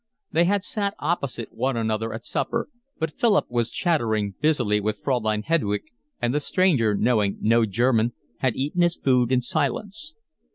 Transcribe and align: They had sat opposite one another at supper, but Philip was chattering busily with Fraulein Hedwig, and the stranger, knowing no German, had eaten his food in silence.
They 0.31 0.45
had 0.45 0.63
sat 0.63 0.95
opposite 0.97 1.53
one 1.53 1.77
another 1.77 2.11
at 2.11 2.25
supper, 2.25 2.69
but 2.97 3.11
Philip 3.11 3.45
was 3.51 3.69
chattering 3.69 4.33
busily 4.41 4.79
with 4.79 5.03
Fraulein 5.03 5.43
Hedwig, 5.43 5.83
and 6.19 6.33
the 6.33 6.39
stranger, 6.39 6.95
knowing 6.95 7.37
no 7.39 7.67
German, 7.67 8.13
had 8.39 8.55
eaten 8.55 8.81
his 8.81 8.95
food 8.95 9.31
in 9.31 9.41
silence. 9.41 10.15